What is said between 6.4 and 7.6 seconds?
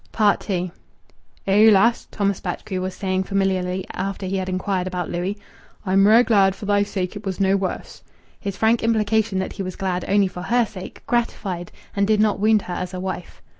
for thy sake it was no